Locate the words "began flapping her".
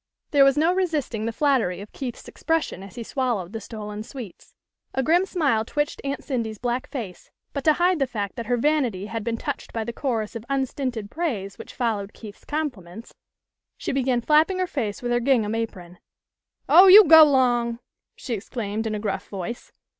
13.91-14.65